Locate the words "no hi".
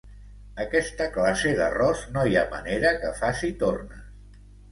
2.17-2.39